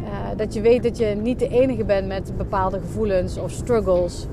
uh, 0.08 0.38
dat 0.38 0.54
je 0.54 0.62
weet 0.62 0.84
dat 0.84 0.98
je 0.98 1.06
niet 1.06 1.40
de 1.40 1.48
enige 1.48 1.84
bent 1.84 2.08
met 2.08 2.38
bepaalde 2.38 2.80
gevoelens 2.80 3.38
of 3.38 3.52
struggles. 3.52 4.28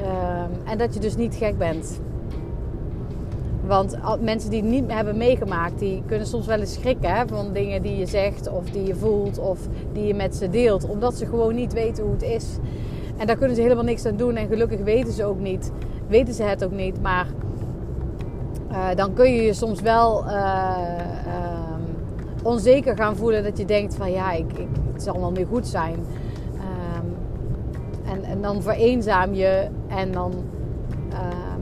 Uh, 0.00 0.70
en 0.70 0.78
dat 0.78 0.94
je 0.94 1.00
dus 1.00 1.16
niet 1.16 1.34
gek 1.34 1.58
bent. 1.58 2.00
Want 3.66 3.98
mensen 4.20 4.50
die 4.50 4.60
het 4.60 4.70
niet 4.70 4.92
hebben 4.92 5.16
meegemaakt, 5.16 5.78
die 5.78 6.02
kunnen 6.06 6.26
soms 6.26 6.46
wel 6.46 6.58
eens 6.58 6.72
schrikken 6.72 7.14
hè, 7.14 7.26
van 7.26 7.52
dingen 7.52 7.82
die 7.82 7.96
je 7.96 8.06
zegt 8.06 8.50
of 8.50 8.70
die 8.70 8.86
je 8.86 8.94
voelt 8.94 9.38
of 9.38 9.58
die 9.92 10.06
je 10.06 10.14
met 10.14 10.36
ze 10.36 10.50
deelt. 10.50 10.88
Omdat 10.88 11.14
ze 11.14 11.26
gewoon 11.26 11.54
niet 11.54 11.72
weten 11.72 12.04
hoe 12.04 12.12
het 12.12 12.22
is. 12.22 12.56
En 13.16 13.26
daar 13.26 13.36
kunnen 13.36 13.56
ze 13.56 13.62
helemaal 13.62 13.84
niks 13.84 14.06
aan 14.06 14.16
doen. 14.16 14.36
En 14.36 14.48
gelukkig 14.48 14.80
weten 14.80 15.12
ze 15.12 15.24
ook 15.24 15.40
niet. 15.40 15.72
Weten 16.08 16.34
ze 16.34 16.42
het 16.42 16.64
ook 16.64 16.72
niet. 16.72 17.02
Maar 17.02 17.26
uh, 18.70 18.86
dan 18.96 19.14
kun 19.14 19.32
je 19.32 19.42
je 19.42 19.52
soms 19.52 19.80
wel 19.80 20.24
uh, 20.24 20.76
onzeker 22.44 22.96
gaan 22.96 23.16
voelen. 23.16 23.42
Dat 23.42 23.58
je 23.58 23.64
denkt 23.64 23.94
van 23.94 24.12
ja, 24.12 24.32
ik, 24.32 24.50
het 24.92 25.02
zal 25.02 25.20
wel 25.20 25.30
meer 25.30 25.46
goed 25.46 25.66
zijn. 25.66 25.94
Ehm, 26.54 27.06
en, 28.12 28.24
en 28.24 28.42
dan 28.42 28.62
vereenzaam 28.62 29.34
je. 29.34 29.68
En 29.88 30.12
dan 30.12 30.32
ehm, 31.10 31.60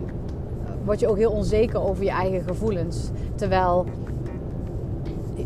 word 0.84 1.00
je 1.00 1.08
ook 1.08 1.16
heel 1.16 1.32
onzeker 1.32 1.82
over 1.82 2.04
je 2.04 2.10
eigen 2.10 2.42
gevoelens. 2.42 3.10
Terwijl 3.34 3.86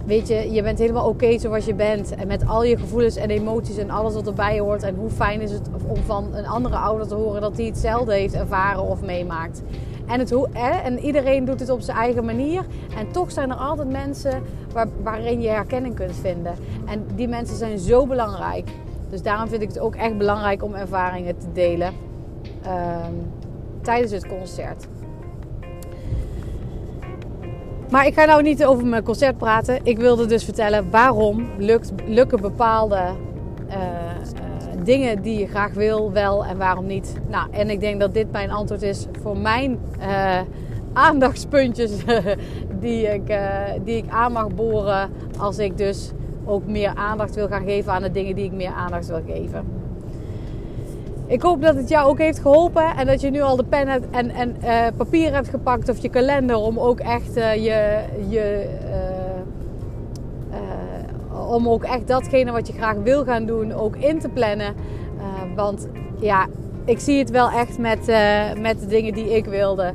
weet 0.06 0.28
je, 0.28 0.52
je 0.52 0.62
bent 0.62 0.78
helemaal 0.78 1.08
oké 1.08 1.38
zoals 1.38 1.64
je 1.64 1.74
bent. 1.74 2.14
En 2.14 2.26
met 2.26 2.48
al 2.48 2.64
je 2.64 2.78
gevoelens 2.78 3.16
en 3.16 3.30
emoties 3.30 3.76
en 3.76 3.90
alles 3.90 4.14
wat 4.14 4.26
erbij 4.26 4.58
hoort. 4.58 4.82
En 4.82 4.94
hoe 4.94 5.10
fijn 5.10 5.40
is 5.40 5.50
het 5.50 5.68
om 5.86 5.96
van 5.96 6.34
een 6.34 6.46
andere 6.46 6.76
ouder 6.76 7.06
te 7.06 7.14
horen 7.14 7.40
dat 7.40 7.56
hij 7.56 7.66
hetzelfde 7.66 8.14
heeft 8.14 8.34
ervaren 8.34 8.82
of 8.82 9.02
meemaakt. 9.02 9.62
En, 10.06 10.18
het, 10.18 10.34
en 10.84 10.98
iedereen 10.98 11.44
doet 11.44 11.60
het 11.60 11.70
op 11.70 11.80
zijn 11.80 11.96
eigen 11.96 12.24
manier. 12.24 12.64
En 12.96 13.12
toch 13.12 13.32
zijn 13.32 13.50
er 13.50 13.56
altijd 13.56 13.90
mensen 13.90 14.42
waar, 14.72 14.86
waarin 15.02 15.40
je 15.40 15.48
herkenning 15.48 15.94
kunt 15.94 16.16
vinden. 16.16 16.54
En 16.86 17.06
die 17.14 17.28
mensen 17.28 17.56
zijn 17.56 17.78
zo 17.78 18.06
belangrijk. 18.06 18.68
Dus 19.10 19.22
daarom 19.22 19.48
vind 19.48 19.62
ik 19.62 19.68
het 19.68 19.78
ook 19.78 19.94
echt 19.94 20.18
belangrijk 20.18 20.62
om 20.62 20.74
ervaringen 20.74 21.38
te 21.38 21.52
delen 21.52 21.92
uh, 22.66 22.96
tijdens 23.82 24.12
het 24.12 24.26
concert. 24.26 24.86
Maar 27.90 28.06
ik 28.06 28.14
ga 28.14 28.24
nou 28.24 28.42
niet 28.42 28.64
over 28.64 28.86
mijn 28.86 29.02
concert 29.02 29.38
praten. 29.38 29.80
Ik 29.82 29.98
wilde 29.98 30.26
dus 30.26 30.44
vertellen 30.44 30.90
waarom 30.90 31.46
lukt, 31.58 31.92
lukken 32.06 32.40
bepaalde 32.40 33.00
uh, 33.68 33.74
dingen 34.86 35.22
die 35.22 35.38
je 35.38 35.46
graag 35.46 35.72
wil 35.72 36.12
wel 36.12 36.44
en 36.44 36.56
waarom 36.56 36.86
niet. 36.86 37.14
Nou, 37.28 37.48
en 37.50 37.70
ik 37.70 37.80
denk 37.80 38.00
dat 38.00 38.14
dit 38.14 38.32
mijn 38.32 38.50
antwoord 38.50 38.82
is 38.82 39.06
voor 39.22 39.36
mijn 39.36 39.78
uh, 39.98 40.40
aandachtspuntjes 40.92 41.90
die, 42.80 43.06
ik, 43.06 43.38
die 43.84 43.96
ik 43.96 44.08
aan 44.08 44.32
mag 44.32 44.54
boren 44.54 45.10
als 45.38 45.58
ik 45.58 45.76
dus 45.76 46.10
ook 46.44 46.66
meer 46.66 46.92
aandacht 46.94 47.34
wil 47.34 47.48
gaan 47.48 47.64
geven 47.64 47.92
aan 47.92 48.02
de 48.02 48.10
dingen 48.10 48.34
die 48.34 48.44
ik 48.44 48.52
meer 48.52 48.72
aandacht 48.72 49.06
wil 49.06 49.22
geven. 49.26 49.64
Ik 51.26 51.42
hoop 51.42 51.62
dat 51.62 51.76
het 51.76 51.88
jou 51.88 52.08
ook 52.08 52.18
heeft 52.18 52.38
geholpen 52.38 52.96
en 52.96 53.06
dat 53.06 53.20
je 53.20 53.30
nu 53.30 53.40
al 53.40 53.56
de 53.56 53.64
pen 53.64 53.88
hebt 53.88 54.06
en, 54.10 54.30
en 54.30 54.56
uh, 54.64 54.86
papier 54.96 55.32
hebt 55.32 55.48
gepakt 55.48 55.88
of 55.88 55.98
je 55.98 56.08
kalender 56.08 56.56
om 56.56 56.78
ook 56.78 57.00
echt 57.00 57.34
je, 57.34 58.02
je 58.28 58.68
om 61.46 61.68
ook 61.68 61.84
echt 61.84 62.06
datgene 62.06 62.52
wat 62.52 62.66
je 62.66 62.72
graag 62.72 62.96
wil 62.96 63.24
gaan 63.24 63.46
doen 63.46 63.72
ook 63.72 63.96
in 63.96 64.18
te 64.18 64.28
plannen. 64.28 64.74
want 65.54 65.88
ja, 66.20 66.46
ik 66.84 66.98
zie 66.98 67.18
het 67.18 67.30
wel 67.30 67.50
echt 67.50 67.78
met, 67.78 68.06
met 68.60 68.80
de 68.80 68.86
dingen 68.86 69.14
die 69.14 69.36
ik 69.36 69.44
wilde, 69.44 69.94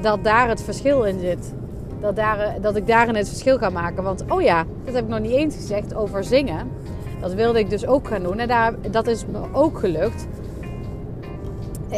dat 0.00 0.24
daar 0.24 0.48
het 0.48 0.62
verschil 0.62 1.04
in 1.04 1.20
zit. 1.20 1.54
Dat, 2.00 2.16
daar, 2.16 2.56
dat 2.60 2.76
ik 2.76 2.86
daarin 2.86 3.14
het 3.14 3.28
verschil 3.28 3.58
ga 3.58 3.70
maken. 3.70 4.02
Want 4.02 4.24
oh 4.28 4.42
ja, 4.42 4.64
dat 4.84 4.94
heb 4.94 5.04
ik 5.04 5.10
nog 5.10 5.20
niet 5.20 5.32
eens 5.32 5.54
gezegd 5.54 5.94
over 5.94 6.24
zingen. 6.24 6.70
Dat 7.20 7.34
wilde 7.34 7.58
ik 7.58 7.70
dus 7.70 7.86
ook 7.86 8.08
gaan 8.08 8.22
doen 8.22 8.38
en 8.38 8.48
daar, 8.48 8.74
dat 8.90 9.06
is 9.06 9.26
me 9.26 9.38
ook 9.52 9.78
gelukt. 9.78 10.26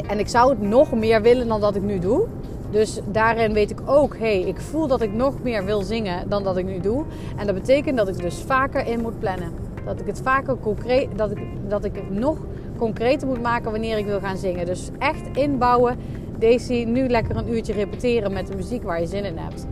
En 0.08 0.18
ik 0.18 0.28
zou 0.28 0.50
het 0.50 0.60
nog 0.60 0.92
meer 0.92 1.22
willen 1.22 1.48
dan 1.48 1.60
dat 1.60 1.76
ik 1.76 1.82
nu 1.82 1.98
doe. 1.98 2.26
Dus 2.70 3.00
daarin 3.10 3.52
weet 3.52 3.70
ik 3.70 3.80
ook, 3.84 4.18
hé, 4.18 4.40
hey, 4.40 4.48
ik 4.48 4.60
voel 4.60 4.86
dat 4.86 5.02
ik 5.02 5.12
nog 5.12 5.42
meer 5.42 5.64
wil 5.64 5.82
zingen 5.82 6.28
dan 6.28 6.42
dat 6.42 6.56
ik 6.56 6.64
nu 6.64 6.80
doe. 6.80 7.04
En 7.36 7.46
dat 7.46 7.54
betekent 7.54 7.96
dat 7.96 8.08
ik 8.08 8.18
dus 8.18 8.42
vaker 8.46 8.86
in 8.86 9.00
moet 9.00 9.18
plannen. 9.18 9.52
Dat 9.84 10.00
ik 10.00 10.06
het 10.06 10.20
vaker 10.22 10.56
concreet, 10.56 11.08
dat 11.16 11.30
ik, 11.30 11.38
dat 11.68 11.84
ik 11.84 11.94
het 11.94 12.10
nog 12.10 12.38
concreter 12.76 13.26
moet 13.26 13.42
maken 13.42 13.70
wanneer 13.70 13.98
ik 13.98 14.06
wil 14.06 14.20
gaan 14.20 14.36
zingen. 14.36 14.66
Dus 14.66 14.90
echt 14.98 15.36
inbouwen. 15.36 15.96
Deze 16.38 16.72
nu 16.72 17.08
lekker 17.08 17.36
een 17.36 17.52
uurtje 17.52 17.72
repeteren 17.72 18.32
met 18.32 18.46
de 18.46 18.56
muziek 18.56 18.82
waar 18.82 19.00
je 19.00 19.06
zin 19.06 19.24
in 19.24 19.36
hebt. 19.38 19.66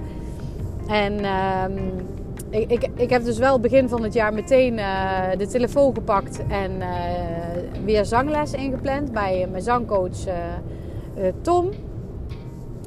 En 0.87 1.13
uh, 1.21 1.65
ik, 2.51 2.71
ik, 2.71 2.89
ik, 2.95 3.11
heb 3.11 3.25
dus 3.25 3.39
wel 3.39 3.61
begin 3.61 3.89
van 3.89 4.03
het 4.03 4.13
jaar 4.15 4.35
meteen 4.35 4.79
uh, 4.79 5.21
de 5.39 5.47
telefoon 5.47 5.95
gepakt 5.95 6.41
en 6.49 6.71
uh, 6.79 6.87
weer 7.85 8.05
zangles 8.05 8.53
ingepland 8.53 9.13
bij 9.13 9.49
mijn 9.51 9.63
zangcoach 9.63 10.27
uh, 10.27 11.25
Tom. 11.41 11.71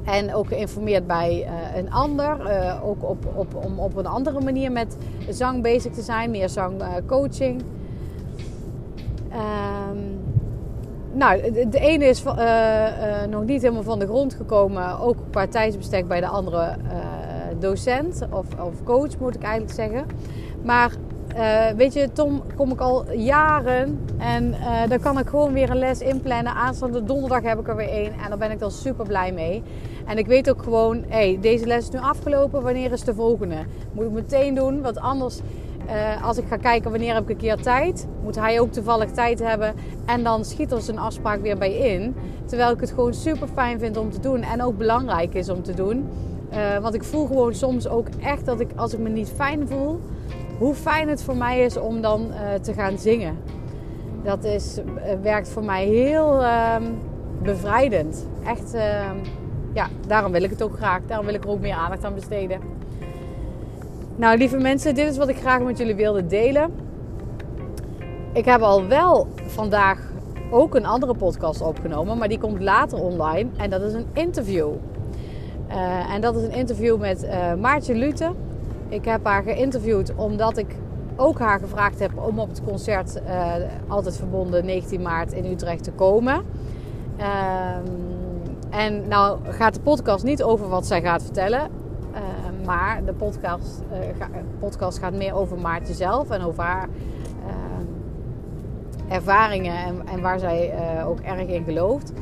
En 0.08 0.34
ook 0.34 0.48
geïnformeerd 0.48 1.08
bij 1.08 1.48
een 1.76 1.92
ander, 1.92 2.38
ook 2.84 3.04
op, 3.04 3.26
op, 3.36 3.66
om 3.66 3.80
op 3.80 3.96
een 3.96 4.06
andere 4.06 4.42
manier 4.42 4.72
met 4.72 4.98
zang 5.30 5.62
bezig 5.62 5.94
te 5.94 6.02
zijn, 6.02 6.32
meer 6.32 6.50
zangcoaching. 6.50 7.64
Um, 9.92 10.20
nou, 11.14 11.52
de, 11.52 11.70
de, 11.70 11.80
ene 11.80 12.06
is 12.06 12.24
nog 13.30 13.46
niet 13.46 13.62
helemaal 13.62 13.84
van 13.84 14.00
de 14.00 14.06
grond 14.06 14.34
gekomen, 14.34 15.00
ook 15.00 15.18
qua 15.32 15.48
tijdsbestek 15.48 16.08
bij 16.08 16.20
de 16.20 16.28
andere 16.28 16.76
docent 17.60 18.28
of, 18.32 18.46
of 18.60 18.84
coach 18.84 19.20
moet 19.20 19.36
ik 19.36 19.42
eigenlijk 19.42 19.74
zeggen. 19.74 20.06
Maar 20.64 20.92
uh, 21.38 21.68
weet 21.76 21.94
je, 21.94 22.12
Tom 22.12 22.42
kom 22.56 22.72
ik 22.72 22.80
al 22.80 23.12
jaren 23.12 24.06
en 24.18 24.48
uh, 24.48 24.90
dan 24.90 25.00
kan 25.00 25.20
ik 25.20 25.28
gewoon 25.28 25.54
weer 25.54 25.70
een 25.70 25.78
les 25.78 26.00
inplannen. 26.00 26.54
Aanstaande 26.54 27.04
donderdag 27.04 27.42
heb 27.44 27.60
ik 27.60 27.68
er 27.68 27.76
weer 27.76 27.90
één 27.90 28.12
en 28.12 28.30
daar 28.30 28.38
ben 28.38 28.52
ik 28.52 28.60
dan 28.60 28.72
super 28.72 29.06
blij 29.06 29.32
mee. 29.32 29.64
En 30.06 30.18
ik 30.18 30.28
weet 30.28 30.50
ook 30.50 30.64
gewoon, 30.64 31.04
hey, 31.08 31.38
deze 31.42 31.66
les 31.66 31.84
is 31.84 31.90
nu 31.90 32.00
afgelopen, 32.00 32.62
wanneer 32.62 32.92
is 32.92 33.04
de 33.04 33.14
volgende? 33.14 33.56
Moet 33.92 34.06
ik 34.06 34.12
meteen 34.12 34.56
doen, 34.56 34.82
want 34.82 35.00
anders 35.00 35.40
uh, 35.88 36.26
als 36.26 36.38
ik 36.38 36.44
ga 36.48 36.58
kijken 36.58 36.92
wanneer 36.92 37.14
heb 37.14 37.24
ik 37.24 37.30
een 37.30 37.38
keer 37.38 37.62
tijd, 37.62 38.08
moet 38.24 38.36
hij 38.36 38.60
ook 38.60 38.72
toevallig 38.72 39.12
tijd 39.12 39.40
hebben. 39.40 39.74
En 40.06 40.24
dan 40.24 40.46
schiet 40.46 40.72
er 40.72 40.82
zijn 40.82 40.98
afspraak 40.98 41.42
weer 41.42 41.58
bij 41.58 41.78
in. 41.78 42.16
Terwijl 42.46 42.72
ik 42.72 42.80
het 42.80 42.90
gewoon 42.90 43.14
super 43.14 43.48
fijn 43.54 43.80
vind 43.80 43.98
om 43.98 44.12
te 44.12 44.20
doen 44.20 44.42
en 44.42 44.64
ook 44.64 44.78
belangrijk 44.78 45.34
is 45.34 45.50
om 45.50 45.64
te 45.64 45.74
doen. 45.74 46.10
Want 46.82 46.94
ik 46.94 47.04
voel 47.04 47.26
gewoon 47.26 47.54
soms 47.54 47.88
ook 47.88 48.08
echt 48.22 48.46
dat 48.46 48.60
ik, 48.60 48.70
als 48.76 48.94
ik 48.94 49.00
me 49.00 49.10
niet 49.10 49.32
fijn 49.36 49.68
voel, 49.68 50.00
hoe 50.58 50.74
fijn 50.74 51.10
het 51.10 51.24
voor 51.24 51.36
mij 51.36 51.60
is 51.60 51.78
om 51.78 52.02
dan 52.02 52.28
uh, 52.32 52.54
te 52.54 52.74
gaan 52.74 52.98
zingen. 52.98 53.38
Dat 54.24 54.44
is, 54.44 54.78
uh, 54.78 55.14
werkt 55.22 55.50
voor 55.50 55.64
mij 55.64 55.86
heel 55.86 56.44
ehm, 56.44 56.84
bevrijdend. 57.42 58.28
Echt, 58.46 58.74
ehm, 58.74 59.16
ja, 59.74 59.88
daarom 60.08 60.32
wil 60.32 60.44
ik 60.44 60.50
het 60.50 60.62
ook 60.62 60.76
graag. 60.76 61.02
Daarom 61.08 61.26
wil 61.26 61.36
ik 61.36 61.44
er 61.44 61.50
ook 61.50 61.60
meer 61.60 61.74
aandacht 61.74 62.04
aan 62.04 62.14
besteden. 62.14 62.60
Nou, 64.16 64.38
lieve 64.38 64.58
mensen, 64.58 64.96
dit 64.96 65.08
is 65.08 65.18
wat 65.18 65.30
ik 65.30 65.38
graag 65.38 65.62
met 65.62 65.78
jullie 65.78 65.96
wilde 65.96 66.28
delen. 66.28 66.72
Ik 68.34 68.46
heb 68.46 68.62
al 68.62 68.88
wel 68.88 69.28
vandaag 69.48 70.00
ook 70.52 70.76
een 70.76 70.86
andere 70.86 71.14
podcast 71.16 71.62
opgenomen, 71.62 72.18
maar 72.18 72.28
die 72.28 72.40
komt 72.40 72.62
later 72.62 73.00
online. 73.00 73.50
En 73.58 73.70
dat 73.70 73.82
is 73.82 73.94
een 73.94 74.06
interview. 74.14 74.70
Uh, 75.70 76.14
en 76.14 76.22
dat 76.22 76.36
is 76.36 76.44
een 76.44 76.52
interview 76.52 77.00
met 77.00 77.24
uh, 77.24 77.54
Maartje 77.54 77.96
Lute. 77.96 78.32
Ik 78.90 79.06
heb 79.06 79.26
haar 79.26 79.44
geïnterviewd 79.44 80.16
omdat 80.16 80.58
ik 80.58 80.76
ook 81.16 81.40
haar 81.40 81.60
gevraagd 81.60 82.00
heb 82.00 82.12
om 82.16 82.40
op 82.40 82.50
het 82.50 82.64
concert 82.64 83.22
uh, 83.28 83.54
Altijd 83.88 84.18
Verbonden 84.18 84.66
19 84.66 85.02
maart 85.02 85.32
in 85.32 85.46
Utrecht 85.46 85.84
te 85.84 85.92
komen. 85.92 86.42
Ehm, 87.18 87.86
en 88.70 89.08
nou 89.08 89.40
gaat 89.44 89.74
de 89.74 89.80
podcast 89.80 90.24
niet 90.24 90.44
over 90.44 90.70
wat 90.70 90.86
zij 90.86 91.02
gaat 91.02 91.24
vertellen. 91.24 91.70
maar 92.66 93.06
de 93.06 93.14
podcast, 93.14 93.82
ga, 94.18 94.30
podcast 94.60 95.00
gaat 95.00 95.14
meer 95.14 95.34
over 95.34 95.60
Maartje 95.60 95.94
zelf 95.94 96.30
en 96.30 96.42
over 96.42 96.64
haar 96.64 96.90
ehm, 97.48 97.86
ervaringen 99.14 99.78
en, 99.78 100.02
en, 100.08 100.22
waar 100.22 100.40
zij 100.40 100.74
ook 101.06 101.20
erg 101.20 101.48
in 101.48 101.64
gelooft. 101.64 102.14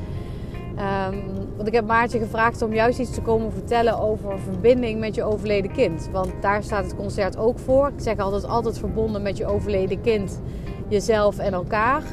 Um, 1.10 1.45
want 1.56 1.68
ik 1.68 1.74
heb 1.74 1.86
Maartje 1.86 2.20
gevraagd 2.20 2.62
om 2.62 2.74
juist 2.74 3.00
iets 3.00 3.14
te 3.14 3.22
komen 3.22 3.52
vertellen 3.52 4.00
over 4.00 4.40
verbinding 4.40 5.00
met 5.00 5.16
je 5.16 5.24
overleden 5.24 5.72
kind. 5.72 6.10
Want 6.12 6.34
daar 6.42 6.64
staat 6.64 6.84
het 6.84 6.96
concert 6.96 7.38
ook 7.38 7.60
voor. 7.60 7.88
Ik 7.88 7.94
zeg 8.04 8.18
altijd, 8.18 8.48
altijd 8.48 8.78
verbonden 8.78 9.22
met 9.22 9.38
je 9.38 9.46
overleden 9.46 10.02
kind, 10.02 10.42
jezelf 10.88 11.38
en 11.38 11.54
elkaar. 11.54 12.04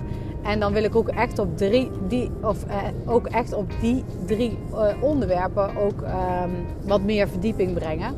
En 0.42 0.60
dan 0.60 0.72
wil 0.72 0.84
ik 0.84 0.96
ook 0.96 1.08
echt 1.08 1.38
op, 1.38 1.56
drie, 1.56 1.90
die, 2.08 2.30
of, 2.40 2.64
eh, 2.64 2.76
ook 3.06 3.26
echt 3.26 3.52
op 3.52 3.70
die 3.80 4.04
drie 4.26 4.58
uh, 4.72 4.86
onderwerpen 5.00 5.76
ook 5.76 6.00
um, 6.00 6.66
wat 6.84 7.02
meer 7.02 7.28
verdieping 7.28 7.74
brengen. 7.74 8.14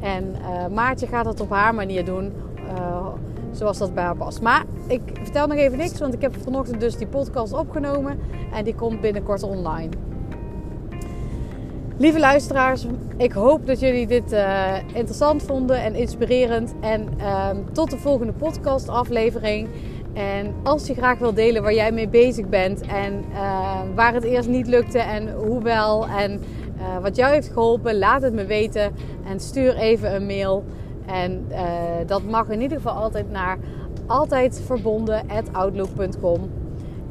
En 0.00 0.34
uh, 0.40 0.66
Maartje 0.74 1.06
gaat 1.06 1.24
dat 1.24 1.40
op 1.40 1.50
haar 1.50 1.74
manier 1.74 2.04
doen, 2.04 2.32
uh, 2.76 3.06
zoals 3.52 3.78
dat 3.78 3.94
bij 3.94 4.04
haar 4.04 4.16
past. 4.16 4.42
Maar 4.42 4.64
ik 4.86 5.00
vertel 5.22 5.46
nog 5.46 5.56
even 5.56 5.78
niks, 5.78 5.98
want 5.98 6.14
ik 6.14 6.20
heb 6.20 6.36
vanochtend 6.42 6.80
dus 6.80 6.96
die 6.96 7.06
podcast 7.06 7.52
opgenomen 7.52 8.18
en 8.52 8.64
die 8.64 8.74
komt 8.74 9.00
binnenkort 9.00 9.42
online. 9.42 9.88
Lieve 11.98 12.18
luisteraars, 12.18 12.86
ik 13.16 13.32
hoop 13.32 13.66
dat 13.66 13.80
jullie 13.80 14.06
dit 14.06 14.32
uh, 14.32 14.74
interessant 14.92 15.42
vonden 15.42 15.82
en 15.82 15.94
inspirerend. 15.94 16.74
En 16.80 17.08
uh, 17.18 17.48
tot 17.72 17.90
de 17.90 17.96
volgende 17.96 18.32
podcast 18.32 18.88
aflevering. 18.88 19.68
En 20.12 20.54
als 20.62 20.86
je 20.86 20.94
graag 20.94 21.18
wil 21.18 21.34
delen 21.34 21.62
waar 21.62 21.74
jij 21.74 21.92
mee 21.92 22.08
bezig 22.08 22.48
bent 22.48 22.80
en 22.80 23.24
uh, 23.32 23.80
waar 23.94 24.14
het 24.14 24.24
eerst 24.24 24.48
niet 24.48 24.66
lukte 24.66 24.98
en 24.98 25.32
hoe 25.32 25.62
wel. 25.62 26.06
En 26.06 26.40
Uh, 26.78 26.98
wat 27.02 27.16
jou 27.16 27.32
heeft 27.32 27.48
geholpen, 27.48 27.98
laat 27.98 28.22
het 28.22 28.34
me 28.34 28.44
weten 28.44 28.92
en 29.26 29.40
stuur 29.40 29.76
even 29.76 30.14
een 30.14 30.26
mail. 30.26 30.64
En 31.06 31.46
uh, 31.50 31.56
dat 32.06 32.22
mag 32.22 32.48
in 32.48 32.60
ieder 32.60 32.76
geval 32.76 32.92
altijd 32.92 33.30
naar 33.30 33.58
altijdverbonden.outlook.com. 34.06 36.50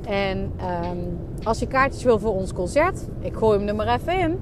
En 0.05 0.37
um, 0.39 1.17
als 1.43 1.59
je 1.59 1.67
kaartjes 1.67 2.03
wil 2.03 2.19
voor 2.19 2.33
ons 2.33 2.53
concert, 2.53 3.07
ik 3.19 3.35
gooi 3.35 3.57
hem 3.57 3.67
er 3.67 3.75
maar 3.75 3.95
even 3.95 4.19
in. 4.19 4.39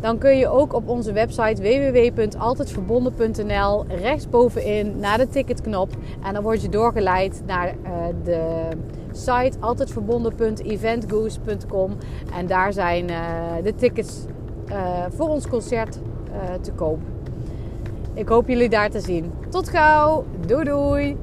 Dan 0.00 0.18
kun 0.18 0.38
je 0.38 0.48
ook 0.48 0.72
op 0.72 0.88
onze 0.88 1.12
website 1.12 1.62
www.altijdverbonden.nl 1.62 3.84
rechtsbovenin 3.86 4.98
naar 4.98 5.18
de 5.18 5.28
ticketknop. 5.28 5.90
En 6.22 6.34
dan 6.34 6.42
word 6.42 6.62
je 6.62 6.68
doorgeleid 6.68 7.42
naar 7.46 7.74
uh, 7.84 7.90
de 8.24 8.68
site 9.12 9.52
altijdverbonden.eventgoose.com. 9.60 11.96
En 12.34 12.46
daar 12.46 12.72
zijn 12.72 13.10
uh, 13.10 13.16
de 13.62 13.74
tickets 13.74 14.24
uh, 14.68 15.04
voor 15.10 15.28
ons 15.28 15.48
concert 15.48 15.98
te 16.60 16.72
koop. 16.72 16.98
Ik 18.14 18.28
hoop 18.28 18.48
jullie 18.48 18.68
daar 18.68 18.90
te 18.90 19.00
zien. 19.00 19.32
Tot 19.48 19.68
gauw. 19.68 20.24
Doei 20.46 20.64
doei. 20.64 21.16